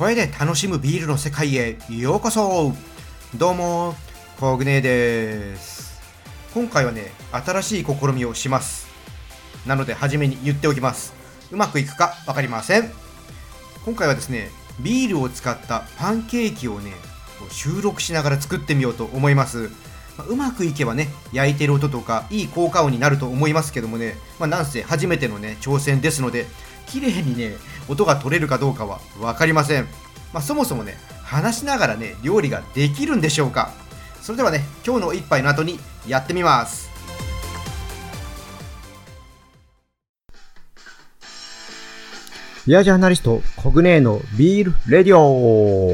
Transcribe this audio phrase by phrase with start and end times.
[0.00, 2.72] 声で楽しむビールの世界へようこそ。
[3.36, 3.94] どうも
[4.38, 6.00] コグネです。
[6.54, 8.88] 今回はね新しい試みをします。
[9.66, 11.12] なので初めに言っておきます。
[11.52, 12.90] うまくいくか分かりません。
[13.84, 14.48] 今回はですね
[14.82, 16.92] ビールを使ったパンケーキをね
[17.50, 19.68] 収録しながら作ってみようと思います。
[20.16, 26.46] まうまくいけばね焼いてる音とかいい効果音になると思いますけどもね、まあ、なんせ初めてのね挑戦ですので
[26.86, 27.56] 綺麗にね
[27.88, 29.84] 音が取れるかどうかは分かりません、
[30.32, 33.72] まあ、そもそもね話しながらね料理ができるんでしょうか。
[34.20, 36.90] それではね今日の一杯の後にやってみます。
[42.66, 45.90] ビアジャーナリストコグネーのビールレディオ。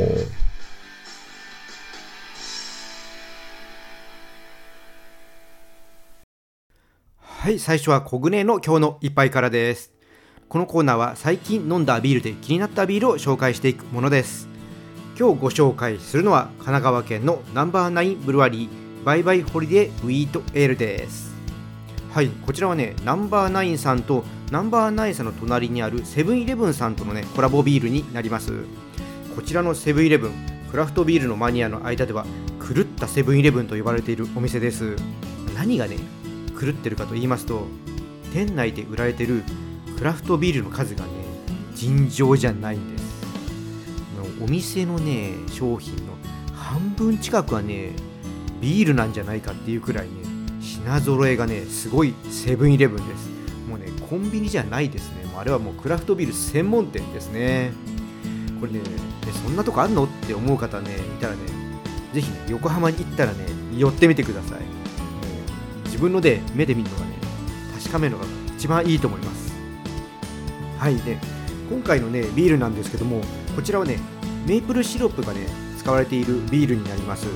[7.21, 9.93] はい最初はコグネの今日の一杯からです
[10.49, 14.49] このコーナーは最近飲んだビールで気になったビールを紹介していくものです。
[15.19, 21.35] 今日ご紹介するのは神奈川県のナンバーナインブルワリーバイバイホリデーウィートエールです。
[22.13, 28.53] はいこちらはねナンバーナインさんとナンバーナインさんの隣にあるセブンイレブンさんとのねコラボビールになります。
[29.35, 30.33] こちらのセブンイレブン
[30.71, 32.25] クラフトビールのマニアの間では
[32.61, 34.95] 狂ったセブンイレブンと呼ばれているお店です。
[35.57, 35.97] 何がね
[36.61, 37.67] 狂ってるかと言いますと
[38.33, 39.43] 店内で売られてる
[39.97, 41.11] クラフトビールの数がね
[41.75, 43.07] 尋常じゃないんです。
[44.43, 46.13] お店のね商品の
[46.55, 47.93] 半分近くはね
[48.61, 50.13] ビールなんじゃないかっていうくらいね
[50.61, 53.29] 品揃えがねすごいセブンイレブンです。
[53.69, 55.25] もうねコンビニじゃないですね。
[55.37, 57.73] あれはもうクラフトビール専門店ですね。
[58.61, 58.81] これね
[59.43, 61.41] そんなとこあんのって思う方ねいたらね
[62.12, 63.39] ぜひね横浜に行ったらね
[63.77, 64.61] 寄ってみてください。
[65.85, 67.12] 自分ので目で見るのがね
[67.79, 69.36] 確かめるのが一番いいと思います。
[70.78, 71.19] はいで
[71.70, 73.20] 今回のねビールなんですけども
[73.54, 73.98] こちらはね
[74.47, 75.47] メープルシロップがね
[75.78, 77.26] 使われているビールになります、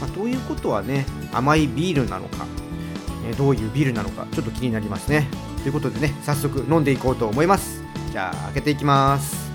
[0.00, 2.46] まあ、ということはね甘いビールなのか、
[3.28, 5.28] えどういうビールなのかちょっと気になりますね。
[5.62, 7.82] ということでね早速飲んでいこうと思います。
[8.12, 9.45] じゃあ開けていきます。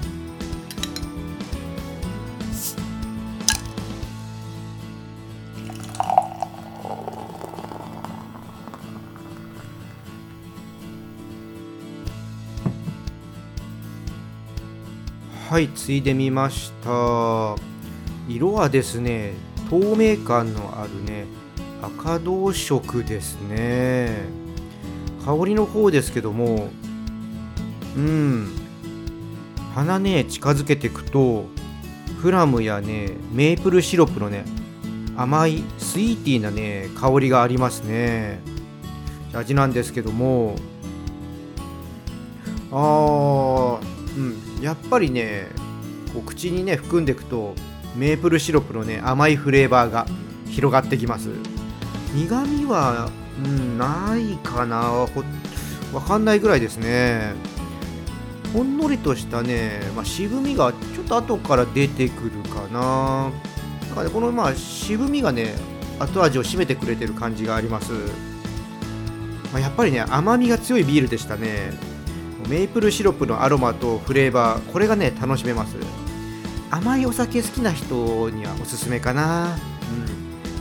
[15.52, 17.58] はいついでみました。
[18.30, 19.34] 色はですね
[19.70, 21.26] 透明感のあるね
[21.82, 24.24] 赤銅色ですね。
[25.26, 26.70] 香りの方ですけども
[27.98, 28.48] うん。
[29.76, 31.44] 鼻ね近づけていくと
[32.22, 34.46] プラムやねメープルシロップのね
[35.18, 38.40] 甘いスイーティーなね香りがありますね。
[39.34, 40.56] 味なんですけども。
[42.72, 43.41] あー。
[44.72, 45.48] やっぱりね
[46.14, 47.56] こう口にね含んでいくと
[47.94, 50.08] メープルシロップのね甘いフレーバーが
[50.50, 51.28] 広がってきます。
[52.14, 53.10] 苦味は、
[53.44, 54.78] うん、ないかな。
[55.94, 57.34] わかんないぐらいですね。
[58.54, 63.30] ほんのりとしたね、まあ、渋みがちょっと後から出てくるかな。
[63.90, 65.54] だから、ね、このまあ渋みがね
[66.00, 67.92] 後味を締めてくれてる感じがあります、
[69.52, 71.91] まあ、やっぱりね甘みが強いビールでしたね。
[72.52, 75.78] メープルシロップのアロマとフレーバーこれがね楽しめます。
[76.70, 79.56] 甘いお酒好きな人にはおすすめかな、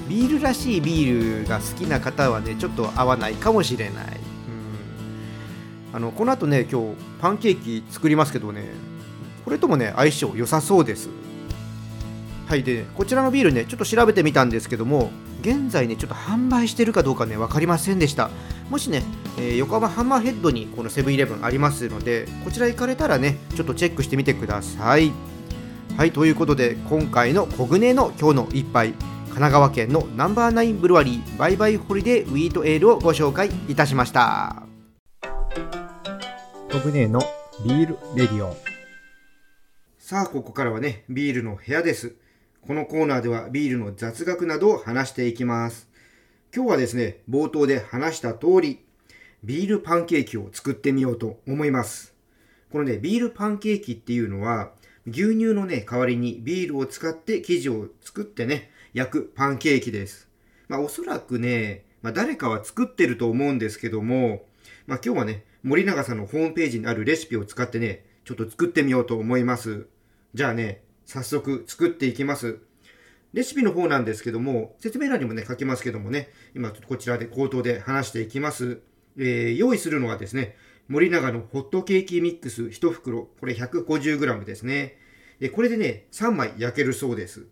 [0.04, 8.68] うん、ビールらしいビールが好きな方はねちょっと合わないかもしれない、うん、あのこの後ね今日パンケーキ作りますけどね
[9.44, 11.08] これともね相性良さそうです。
[12.46, 18.30] はいでこちらのビールねちょっと調べてみたんですけども現在ねちょっと販売してるかどうかね分かりませんでした。
[18.68, 19.02] もしね、
[19.38, 25.12] えー、横浜ハンマーヘッドにこのセブンイレブンありますのでこちら行かれたらねちょっとチェックしてみてください。
[25.96, 34.62] はいということで今回のコグネの今日の一杯神奈川県のナンバーナインブルワリーバイバイホリデーウィートエールをご紹介いたしました。
[36.72, 37.20] コグネの
[37.64, 38.56] ビールレディオ
[39.98, 42.14] さあここからはねビールの部屋です。
[42.66, 45.88] このコーナーではビールの雑学などを話していきます。
[46.54, 48.80] 今日はですね、冒頭で話した通り、
[49.42, 52.14] ビールパンケーキを作ってみようと思います。
[52.70, 54.72] このね、ビールパンケーキっていうのは、
[55.06, 60.28] 牛乳のね、代わりにビールを使って生地を作ってね、焼くパンケーキです。
[60.68, 64.44] まあおそらくね、まあ誰かは作ってると思うんですけども、
[64.86, 69.86] まあ今日はね、森永さんのホームページにあるレシピを使ってね、ちょっと作ってみようと思います。
[70.34, 72.58] じゃあね、早速作っていきます。
[73.32, 78.80] レシピの方なんですけども、説明欄にもね、書きますけどもね、今ちょっとこちらで口頭で話していきます。
[79.22, 80.56] えー、用意するのはですね、
[80.88, 84.96] 森永のホットケーキミックス1袋、これ 150g ですね。
[85.38, 87.46] で、これでね、3枚焼けるそうです。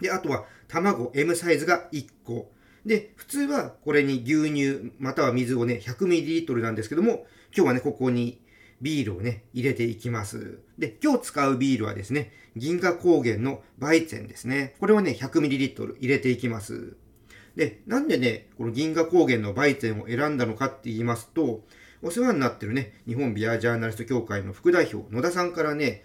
[0.00, 2.50] で、あとは卵 M サイズが1個。
[2.84, 7.26] で、普通はこれに牛乳または水をね、100ml なんですけども、
[7.56, 8.40] 今日はね、ここに
[8.80, 10.58] ビールをね、入れていきます。
[10.78, 14.74] で、今日使うビールはですね、銀河高原のバイツェンですね。
[14.80, 16.96] これをね、100ml 入れていきます。
[17.56, 21.64] で、なんでね、この銀河高原のバイツェンを選んだのかって言いますと、
[22.02, 26.02] お世話になってるね、日本ビアジャーナリスト協会の副代表、野田さんからね、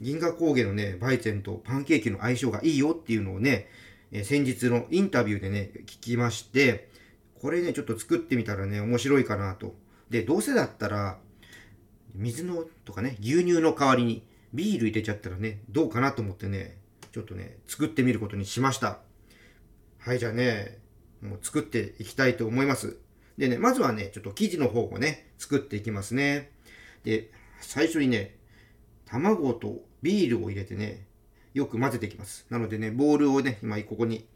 [0.00, 3.68] 銀河高原のね、バイツェンとパンケーキの相性がいいよっていうのをね、
[4.10, 6.88] え先日のインタビューでね、聞きまして、
[7.40, 9.74] これね、ちょっと作ってみたらね、面白いかなと。
[10.10, 11.18] で、どうせだったら、
[12.14, 14.24] 水のとかね、牛乳の代わりに
[14.54, 16.78] ビール入れちゃったらね、どうかなと思ってね、
[17.12, 18.98] ちょっとね、作ってみることにしました。
[20.08, 20.78] はい、じゃあね、
[21.20, 22.96] もう作っていきたいと思います。
[23.36, 26.50] でね、まずはね、ちょっと生地の方をね、作っていきますね。
[27.04, 28.38] で、最初にね、
[29.04, 31.04] 卵とビールを入れてね、
[31.52, 32.46] よく混ぜていきます。
[32.48, 34.26] なのでね、ボウルをね、今ここに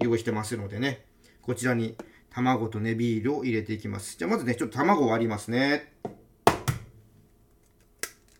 [0.00, 1.04] 用意してますのでね、
[1.42, 1.94] こちらに
[2.30, 4.16] 卵とね、ビールを入れていきます。
[4.18, 5.92] じゃあまずね、ちょっと卵を割りますね。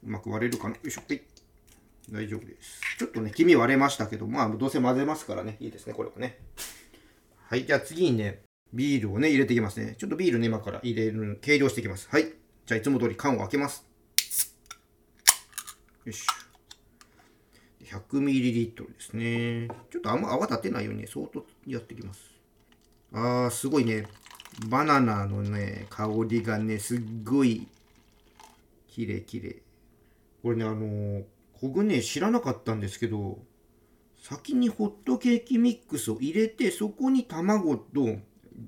[0.04, 0.74] うまく割れるかな？
[0.74, 1.02] よいしょ。
[1.06, 1.22] はい。
[2.10, 2.80] 大丈夫です。
[2.98, 6.38] ちょっとね、黄身割れましたけど、まあ、どうせ混ぜますからね、いいですね、これはね。
[7.48, 8.42] はい、じゃあ次にね、
[8.72, 9.96] ビールをね、入れていきますね。
[9.98, 12.08] ちょっとビールね、今から入れる、計量していきます。
[12.10, 12.24] はい。
[12.24, 13.86] じゃあいつも通り缶を開けます。
[16.04, 16.26] よし。
[17.84, 19.68] 100ml ですね。
[19.90, 22.20] ちょっとあんま泡立てないようにね、相当やっていきます。
[23.12, 24.06] あー、すごいね。
[24.68, 27.68] バナナのね、香りがね、すっごい、
[28.88, 29.56] きれいきれい。
[30.42, 31.24] これね、あのー、
[31.62, 33.38] 僕ね、知らなかったんですけど、
[34.22, 38.18] 先にホットケーキミックスを入れて、そこに卵と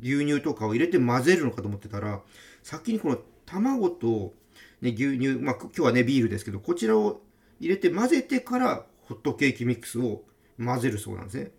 [0.02, 2.22] 牛乳とかを入れて混ぜるのかと思ってたら、
[2.62, 4.34] 先にこの卵と、
[4.80, 7.22] ね、牛乳、まあ、今日はね、ビールですけど、こちらを
[7.60, 10.22] 入れて混ぜてから、ホットケーキミックスを
[10.62, 11.50] 混ぜるそうなんですね。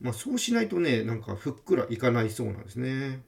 [0.00, 3.22] まあ、そうしないとね、なんかふっくらいかないそうなんですね。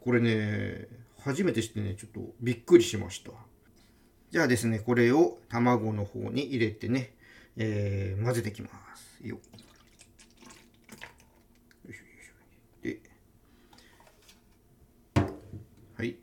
[0.00, 0.88] これね、
[1.20, 3.32] 初めて知ってね、ちょっとびっくりしました。
[4.36, 7.14] じゃあですね、これを卵の方に入れてね、
[7.56, 9.26] えー混ぜていきます。
[9.26, 9.38] よ
[12.82, 13.00] で、
[15.96, 16.16] はい、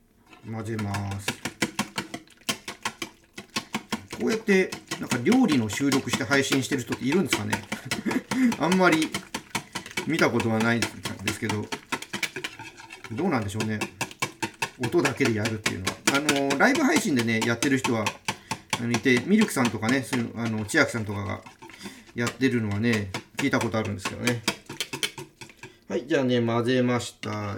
[0.45, 1.27] 混ぜます。
[4.19, 4.69] こうやって、
[4.99, 7.63] なんか料理の収録して配信してる人っているんですかね
[8.61, 9.07] あんまり
[10.05, 11.65] 見たことはないんですけど、
[13.11, 13.79] どうなんでしょうね。
[14.79, 16.49] 音だけでやるっていうのは。
[16.49, 18.05] あの、ライブ配信でね、やってる人は、
[18.79, 21.41] あのいて、ミルクさんとかね、そういうあの千秋さんとかが
[22.15, 24.41] やってるのはね、聞いたことあるんですけどね。
[25.87, 27.57] はい、じゃあね、混ぜました。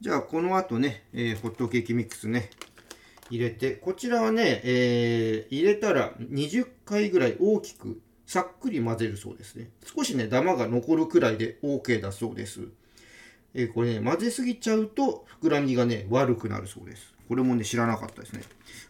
[0.00, 2.50] じゃあ、この後ね、えーホットケーキミックスね、
[3.30, 9.70] 入れて、こちらはね、えー入れたら20回ぐらい大きく、さっくり混ぜるそうですね。
[9.96, 12.68] 少しね、ダマが残るくらいで OK だそうです。
[13.54, 17.14] えーこれね、混ぜすぎちゃうと膨らみがね、悪くなるそうです。
[17.28, 18.42] これもね、知らなかったですね。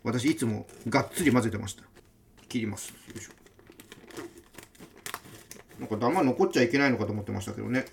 [0.02, 1.84] 私、いつもがっつり混ぜてました。
[2.48, 2.88] 切ります。
[2.90, 3.32] よいしょ。
[5.78, 7.84] なんかダマ残っちゃいけないのかと思ってましたけどね。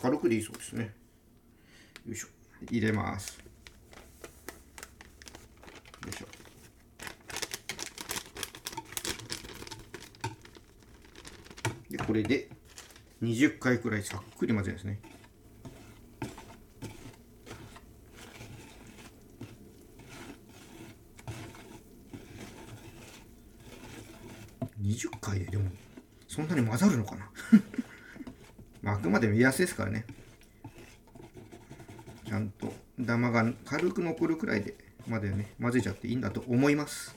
[0.00, 0.94] 軽くでいいそうですね。
[2.06, 2.28] よいしょ。
[2.70, 3.38] 入れます。
[3.38, 3.44] よ
[6.10, 6.26] いしょ。
[11.90, 12.48] で、これで
[13.22, 15.00] 20回くらいさっくり混ぜるんですね。
[24.82, 25.70] 20回ででも
[26.32, 27.30] そんなに混ざるのかな？
[28.80, 30.06] まああくまで目安ですからね。
[32.26, 34.74] ちゃんとダマが軽く残るくらいで
[35.06, 37.14] までね混ぜちゃっていいんだと思います。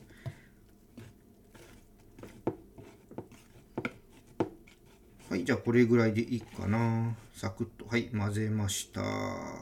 [5.29, 7.15] はいじゃあこれぐらいでいいかな。
[7.33, 7.87] サクッと。
[7.87, 9.01] はい混ぜました。
[9.01, 9.57] は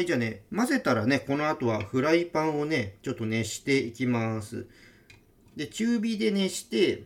[0.00, 4.66] いじゃあね混ぜたらねこの後はフライパンをねちょっと熱していきます。
[5.54, 7.02] で、中火で熱して、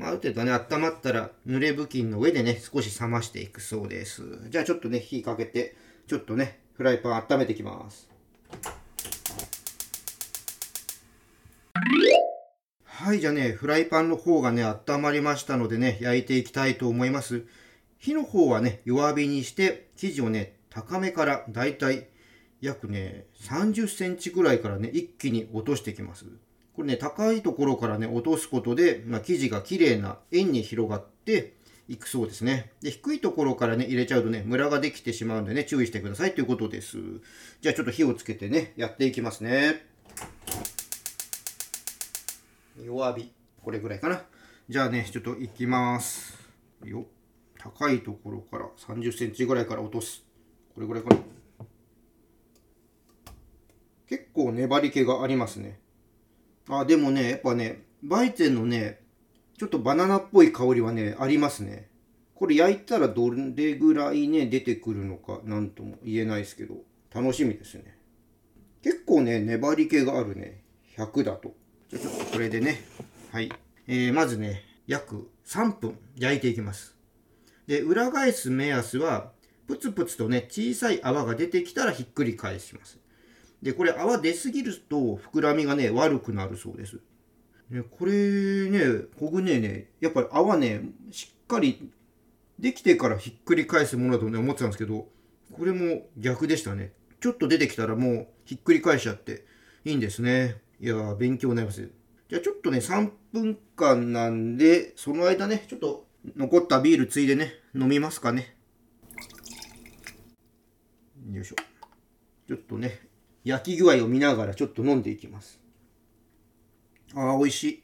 [0.00, 4.22] まあ、ある程度ね、温まったら、濡れ布巾の上でね、少し冷ましていくそうです。
[4.48, 5.76] じゃあちょっとね、火かけて、
[6.06, 8.08] ちょっとね、フライパン温めていきます。
[12.82, 17.44] はい、じゃあね、フライパンの方がね、温まりましたのでね、焼いていきたいと思います。
[17.98, 22.06] 火の方はね、弱火にして、生地をね、高めからだいたい
[22.62, 26.24] 約ね、30センチぐらいからね、一気に落としていきます。
[26.74, 31.54] これね、高いところからね、落とすことで、まあ、生地が綺麗な円に広がって
[31.88, 32.72] いくそうですね。
[32.80, 36.98] で、低いところからね、入れちゃうとね、ムラができてしまうんでね、注意してくださいということです。
[37.60, 39.86] じゃあちょっと火をつけてね、やっていきますね。
[42.84, 43.40] 弱火。
[43.62, 44.22] これぐらいかな
[44.68, 46.38] じゃあねちょっといきます
[46.84, 47.04] よ
[47.58, 50.24] 高いところから30センチぐらいから落とす
[50.74, 51.16] これぐらいかな
[54.08, 55.78] 結構粘り気がありますね
[56.78, 59.00] あでもねやっぱねバイゼンのね
[59.58, 61.90] ちょっとバナナっぽい香りはねありますね。
[62.34, 66.76] これ焼いたらどれぐらいね出てくるのか何とも言えないですけど
[67.14, 67.98] 楽しみですね。
[68.82, 70.62] 結構ね粘り気があるね。
[70.96, 71.52] 100だと。
[71.90, 72.82] じゃちょっとこれでね
[73.32, 73.52] はい。
[73.86, 76.96] えー、まずね約3分焼いていきます。
[77.66, 79.32] で裏返す目安は
[79.66, 82.98] プツプツとね小さい泡が出てきたらひっくり返します。
[83.62, 87.00] でこれ泡出すぎると膨らみがね悪くなるそうです
[87.70, 88.80] ね、これね、
[89.18, 91.88] こぐねね、やっぱり泡ね、しっかり
[92.58, 95.06] できてからひっくり返すものだとね、思ってたんですけど、
[95.52, 96.92] これも逆でしたね。
[97.20, 99.44] ちょっと出てきたらもうひっくり返しちゃって
[99.84, 100.56] いいんですね。
[100.80, 101.88] いやー、勉強になります。
[102.28, 108.56] じゃあちょっとね、3分間なんで、その間ね、ちょっと残ったビールついでね、飲みますかね。
[111.30, 111.56] よいしょ。
[112.48, 113.09] ちょっとね、
[113.44, 115.60] 焼き具合を見ながらちょっと飲んでいきます。
[117.14, 117.82] ああ、美味しい。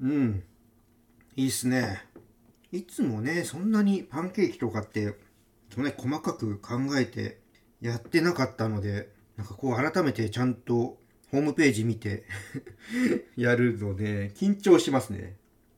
[0.00, 0.42] うん。
[1.36, 2.02] いいっすね。
[2.72, 5.14] いつもね、そんなにパンケーキとかって、
[5.72, 7.40] そんなに細かく考えて
[7.80, 10.98] やってなかったので、なんかこう改めてちゃんと
[11.30, 12.24] ホームページ見て
[13.36, 15.36] やるので、緊張しますね。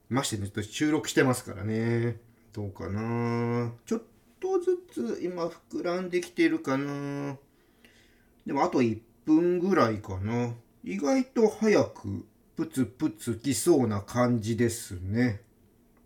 [0.09, 2.19] ましてね、ちょっと収録してますからね。
[2.53, 4.03] どうかなちょっ
[4.41, 7.37] とずつ今膨らんできてるかな
[8.47, 8.99] でもあと1
[9.29, 10.55] 分ぐらいかな。
[10.83, 12.25] 意外と早く
[12.57, 15.43] プツプツきそうな感じですね。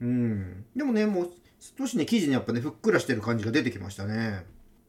[0.01, 0.65] うん。
[0.75, 1.31] でもね、もう
[1.79, 4.45] 少しね、生地にやっぱね、ふっくらしてる感じが出てきましたね。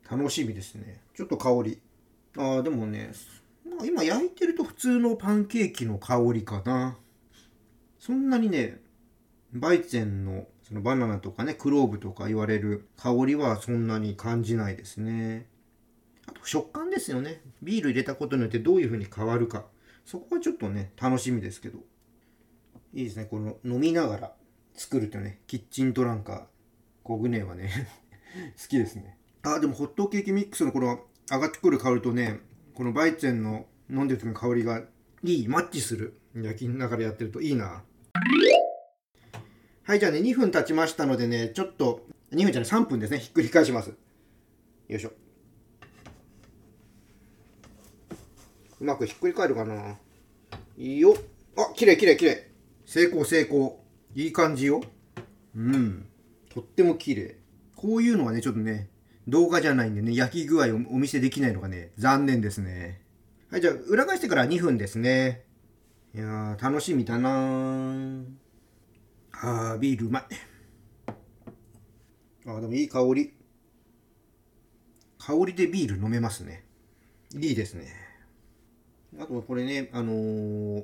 [0.10, 1.02] 楽しみですね。
[1.16, 1.80] ちょっと香り。
[2.38, 3.12] ああ、でもね、
[3.66, 6.98] まあ、今焼いてると普通のパンケーキの香りかな。
[8.00, 8.82] そんなにね、
[9.54, 15.46] バイゼンのそのバナナとかね、クローブとか言われる香りはそんなに感じないですね。
[16.48, 17.42] 食感ですよね。
[17.62, 19.66] ビール入れたことによってどういう風に変わるか。
[20.06, 21.80] そこはちょっとね、楽しみですけど。
[22.94, 23.26] いいですね。
[23.26, 24.34] この飲みながら
[24.74, 26.44] 作るとね、キッチントランカー、
[27.04, 27.72] コグネはね、
[28.62, 29.18] 好きですね。
[29.42, 32.40] あ、でもホットケーキミックスのこの上がってくる香りとね、
[32.74, 34.84] このバイチェンの飲んでる時の香りが
[35.24, 36.20] いい、マッチする。
[36.36, 37.84] 焼きながらやってるといいな。
[39.84, 43.90] はい、じゃあね、2分経ちましたのでね、ちょっと、2分じゃない、3分ですね、ひっくり返します。
[43.90, 45.12] よいしょ。
[48.84, 49.96] うまくひっくり返るかな
[50.78, 51.16] いいよ。
[51.56, 52.52] あ、綺麗綺麗綺麗。
[52.86, 53.82] 成功成功。
[54.14, 54.82] いい感じよ。
[55.56, 56.06] うん。
[56.54, 57.38] とっても綺麗。
[57.78, 58.90] こういうのはね、ちょっとね、
[59.26, 63.00] 動画じゃないんでね、焼き具合をお見せできないのがね、残念ですね。
[63.50, 65.46] はい、じゃあ、裏返してから2分ですね。
[66.14, 68.26] いやー、楽しみだなー。
[69.32, 70.24] あー、ビールうまい。
[72.48, 73.34] あー、でもいい香り。
[75.20, 76.66] 香りでビール飲めますね。
[77.34, 78.03] いいですね。
[79.20, 80.84] あとこれね、あのー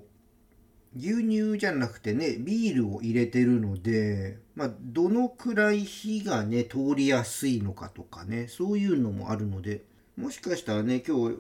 [0.95, 9.83] 牛乳じゃなくてね、ビールを入れてるので、まあ、どのくらい火がね、通りやすいのかとかね、そういうのもあるので、
[10.17, 11.37] もしかしたらね、今日、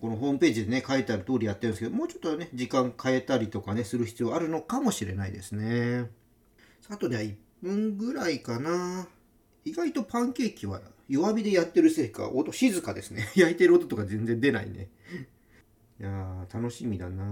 [0.00, 6.10] このホームページでね、書いてある通りやってるんですけど、もうちょっとね、時間変えたりとかね、する必要あるのかもしれないですね。
[6.88, 9.06] あとでは1分ぐらいかな。
[9.64, 13.30] 意外とパンケーキは弱火でやってるせいか、音静かですね。
[13.36, 14.88] 焼いてる音とか全然出ないね。
[16.00, 17.22] いや、楽しみだな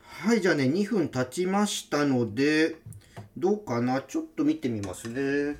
[0.00, 2.74] はい、じゃあね、2分経ちましたので、
[3.36, 4.02] どうかな？
[4.02, 5.56] ちょっと見てみますね。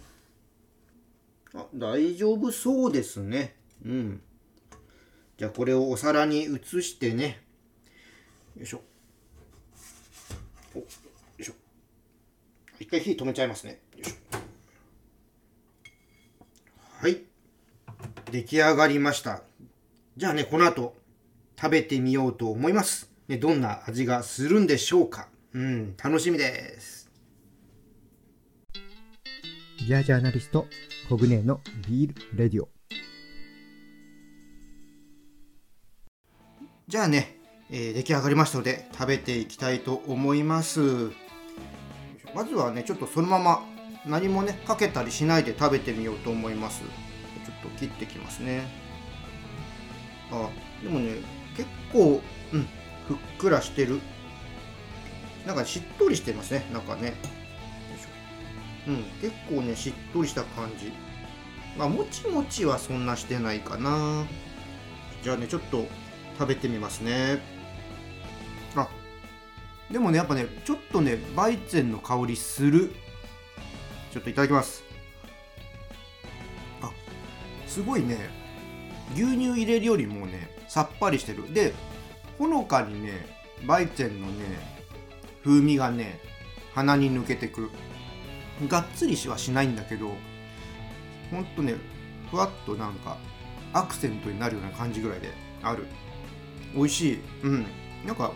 [1.55, 3.55] あ、大丈夫そうですね。
[3.85, 4.21] うん。
[5.39, 7.41] じゃあこれをお皿に移してね。
[8.57, 8.83] よいしょ。
[10.75, 10.85] お、よ
[11.39, 11.53] いしょ。
[12.81, 13.81] 一回火止めちゃいますね。
[13.97, 14.15] よいしょ。
[17.01, 17.23] はい。
[18.35, 19.45] 出来上がりました。
[20.17, 20.97] じゃあね、この後、
[21.57, 23.09] 食べてみようと思います。
[23.29, 25.29] ね、どんな味がするんでしょうか。
[25.53, 27.09] うん、楽しみです。
[29.87, 30.67] ビアジャーナリスト、
[31.09, 32.69] コグネのビールレディオ。
[36.89, 37.39] じゃあね、
[37.71, 40.81] えー出来上がりましたので食べていきたいと思います。
[42.35, 43.65] まずはね、ちょっとそのまま
[44.05, 46.83] 何もね、かけたりしないで食べてみようと思います。
[47.79, 48.67] 切ってきますね。
[50.31, 50.49] あ、
[50.83, 51.17] でもね、
[51.57, 52.21] 結構、
[52.53, 52.69] うん、
[53.09, 54.01] ふっくらしてる。
[55.47, 57.15] なんかしっとりしてますね、なんかね。
[58.87, 60.93] うん、結構ね、しっとりした感じ。
[61.77, 64.25] まあ、もちもちはそんなしてないかな。
[65.23, 65.87] じゃあね、ちょっと
[66.39, 67.41] 食べてみますね。
[68.77, 68.89] あ、
[69.91, 72.93] でもねやっぱねちょっとねバイツェンの香りする
[74.13, 74.84] ちょっといただきます
[77.75, 78.31] すごいね
[79.15, 81.53] 牛乳入れるよりもねさっぱりしてる。
[81.53, 81.75] で
[82.39, 83.27] ほのかにね
[83.67, 84.45] バイツェンのね
[85.43, 86.21] 風味がね
[86.73, 87.73] 鼻に抜けてく
[88.69, 90.13] がっつりしはしないんだけど
[91.33, 91.75] ほんとね
[92.31, 93.17] ふわっとなんか
[93.73, 95.31] アクセントになるような感じぐらいで
[95.63, 95.87] ある。
[96.77, 97.21] 美味しい。
[97.43, 97.67] うん。
[98.07, 98.31] なんか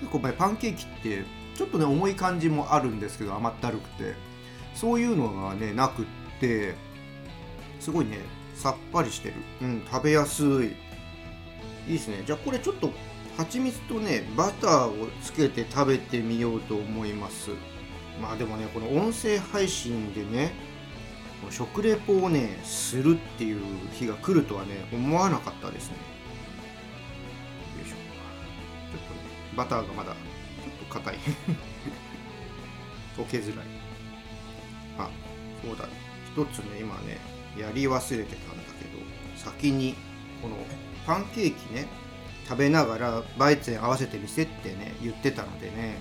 [0.00, 1.22] 結構パンケーキって
[1.54, 4.32] ちょっとね重い感じもあるんですけど甘ったるくて。
[4.74, 6.04] そういうのがねなくっ
[6.40, 6.74] て
[7.82, 8.18] すごいね。
[8.54, 9.34] さっぱりしてる。
[9.62, 10.46] うん食べやすい。
[10.46, 10.50] い
[11.88, 12.22] いですね。
[12.24, 12.92] じゃあこれちょっと
[13.36, 17.50] 蜂蜜とねバターをつけて食べてみようと思います。
[18.20, 20.52] まあでもねこの音声配信でね
[21.50, 23.62] 食レポをねするっていう
[23.94, 25.96] 日が来るとはね思わなかったですね。
[27.80, 27.96] よいしょ。
[27.96, 28.02] ちょっ
[29.08, 29.22] とね
[29.56, 30.18] バターがまだちょ
[30.70, 31.18] っと硬い。
[33.18, 33.66] 溶けづらい。
[35.00, 35.10] あ
[35.64, 35.88] そうだ。
[36.32, 38.98] 一つね今ねやり忘れてたんだけど
[39.36, 39.94] 先に
[40.40, 40.56] この
[41.06, 41.86] パンケーキね
[42.48, 46.00] 食べながらバイツェン合わせてみせってね言ってたのでね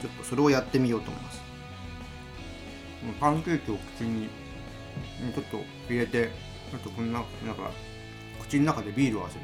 [0.00, 1.42] ちょっとそれをやってみようと思います。
[3.20, 4.28] パンケーキを口に
[5.34, 5.58] ちょっと
[5.88, 6.30] 入れて
[6.70, 7.70] ちょっとこんななんか
[8.40, 9.42] 口の中でビールを合わせる。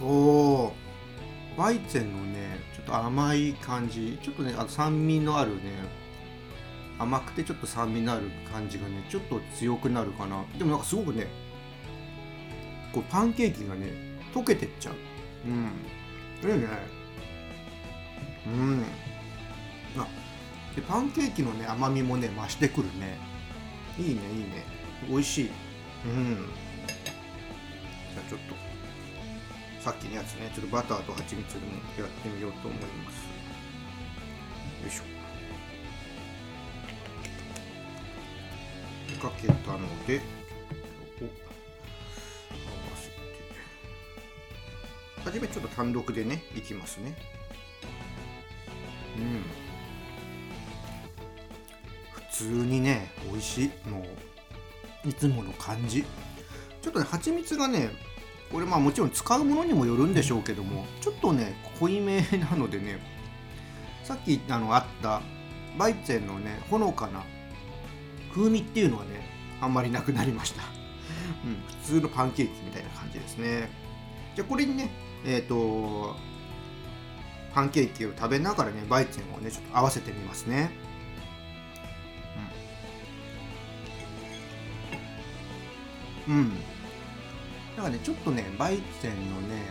[0.00, 0.72] おお
[1.56, 4.18] バイツェンのねちょっと甘い感じ。
[4.22, 5.62] ちょっとねあと酸味のあるね
[6.98, 10.44] 甘くてちょっと酸味のある感じがねちょっと強くなるかな。
[10.56, 11.26] でもなんかすごくね
[12.92, 13.92] こうパンケーキがね
[14.32, 14.94] 溶けてっちゃう。
[15.46, 15.64] うん。
[16.50, 16.68] いいね。
[18.46, 18.84] うん。
[19.96, 20.06] あ
[20.76, 23.18] でパンケーキのね甘みもね増してくるね。
[23.98, 24.64] いいねいいね。
[25.08, 25.50] 美味しい。
[26.06, 26.36] うん。
[26.36, 28.54] じゃあちょっと
[29.80, 33.24] さっきのやつねちょっとバターと蜂蜜でもやってみようと思います。
[34.82, 35.13] よいしょ
[39.24, 40.20] かけたので
[41.20, 41.32] お合わ
[42.96, 43.14] せて。
[45.24, 47.16] 初めちょっと単独でねいきますね。
[49.16, 49.42] うん。
[52.12, 53.88] 普通にね美味しい。
[53.88, 54.04] も
[55.04, 56.04] ういつもの感じ。
[56.82, 57.90] ちょっとね蜂蜜がね
[58.52, 62.98] これまあもちろん使うものにもよるんでしょうけどもちょっとね濃いめなのでね
[64.02, 65.22] さっきあのあった
[65.78, 67.24] バイツェンのねほのかな
[68.34, 69.10] 風味っていうのはね
[69.60, 70.62] あんまりなくなりました、
[71.44, 73.70] うん、普通のパンケーキみたいな感じですね。
[74.34, 74.90] じゃあこれにね
[75.24, 76.16] えっ、ー、と
[77.54, 80.70] パンケーキを食べながらねバイツェンをねちょっと合わせてみますね。
[86.26, 86.52] うん、うん、
[87.76, 89.62] なんかねちょっとねバイツェンのね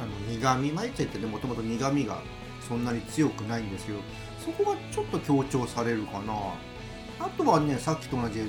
[0.00, 2.22] あの苦味バイツェンってねもともと苦味が
[2.66, 3.98] そんなに強くないんですけど
[4.42, 6.32] そこがちょっと強調されるかな。
[7.22, 8.46] あとはねさっきと同じね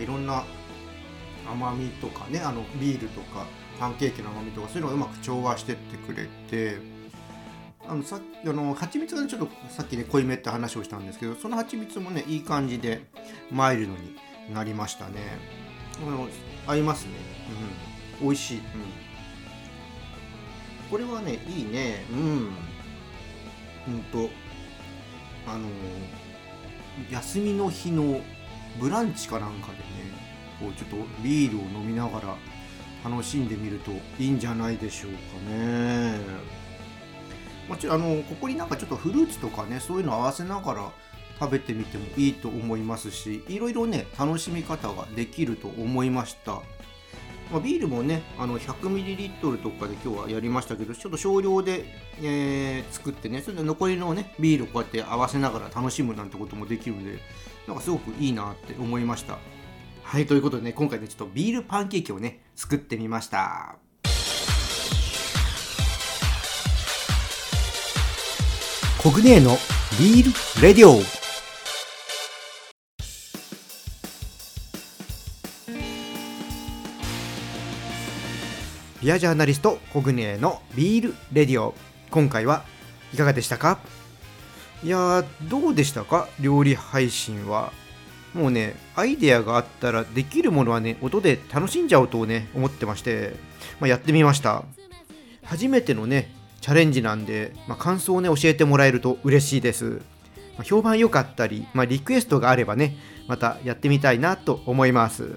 [0.00, 0.44] いろんな
[1.46, 3.46] 甘みとかねあのビールとか
[3.78, 6.78] パンケーキの甘みとかそういうのがうまく調和してってくれて
[7.86, 13.02] あのさあの蜂蜜がねちょっとさっきね濃いめって話をしたんですけどその蜂蜜もねいい感じで
[13.50, 14.16] マイルドに
[14.52, 15.38] なりましたね。
[16.04, 16.28] あの
[16.66, 17.12] 合いますね。
[18.20, 18.26] うん。
[18.28, 18.64] 美味しい、うん、
[20.90, 22.04] これはねいいね。
[22.10, 22.18] うん。
[23.88, 24.30] うんと。
[25.48, 25.68] あの
[27.10, 28.20] 休みの日の
[28.80, 29.80] ブランチかなんかでね
[30.60, 32.36] こうちょっとビールを飲みながら
[33.08, 36.18] 楽しんでみるといいんじゃないでしょうかね。
[37.68, 40.92] もちろんあのここになんかちょっとフルーツとかねそういうの合わせながら
[41.38, 46.62] 食べてみてもいいと思いますしいろいろね楽しみ方ができると思いました。
[47.50, 51.84] まあ、ビールもねあの 100ml とかで今日はやりましたけどちょっと少量で、
[52.20, 57.18] えー、作ってねそれで残りのねビールをこうやって合わせながら楽しむなんてこともできるので
[57.68, 59.38] なんかすごくいいなって思いました。
[60.02, 63.76] はいということでね今回ねちょっとビールパンケーキをね作ってみました。
[69.02, 69.56] コグネーの
[69.98, 71.25] ビールレディオ。
[79.02, 81.74] ビアジャーナリストコグネのビールレディオ。
[82.10, 82.64] 今回は
[83.12, 83.78] いかがでしたか？
[84.82, 86.28] いやどうでしたか？
[86.40, 87.72] 料理配信は。
[88.32, 93.34] もうねアイデアがあったらできるものはね音で楽しんじゃおうとね思ってまして、
[93.80, 94.64] まあ、やってみました。
[95.44, 96.32] 初めてのね
[96.62, 100.00] チャレンジなんで、まあ、感想をね教えてもらえると嬉しいです、
[100.56, 102.96] ま、評判良かったり、まあ、リクエストがあればね
[103.28, 105.36] またやってみたいなと思います。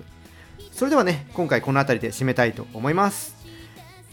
[0.72, 3.36] それではね今回この辺りで締めたいと思います。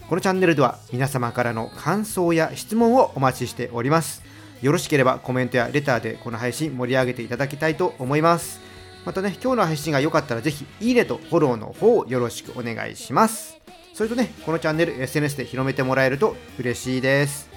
[0.07, 4.23] このチャンネルでは皆様からの感想や質問をお待ちしております。
[4.61, 8.61] よろしければコメントやレターでこの配信盛り上げていただきたいと思います。
[9.05, 13.57] またね今日の配信が良かったらぜひいいねとフォローの方よろしくお願いします。
[13.93, 17.49] それとねこのチャンネル SNS で広めてもらえると嬉しいです。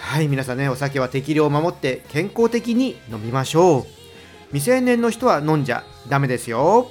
[0.00, 3.86] はい皆さんねお酒は適量を守って健康的に飲みましょう。
[4.52, 6.88] 未成年の人は飲んじゃダメですよ。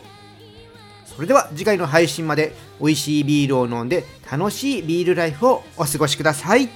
[1.05, 2.69] それでは次回の配信まで。
[2.81, 6.69] 美味しいビールを飲んで楽しいビールライフをお過ごしください。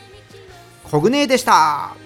[0.84, 2.05] コグネでした。